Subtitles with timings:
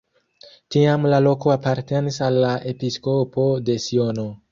[0.75, 4.25] Tiam la loko apartenis al la episkopo de Siono.